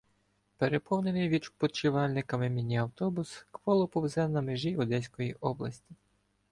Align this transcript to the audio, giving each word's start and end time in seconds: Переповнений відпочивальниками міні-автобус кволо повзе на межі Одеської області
Переповнений 0.57 1.29
відпочивальниками 1.29 2.49
міні-автобус 2.49 3.45
кволо 3.51 3.87
повзе 3.87 4.27
на 4.27 4.41
межі 4.41 4.77
Одеської 4.77 5.33
області 5.33 5.95